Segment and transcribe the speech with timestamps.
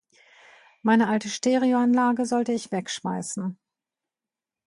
[0.81, 3.55] Meine alte Stereoanlage sollte ich wegschmeißen.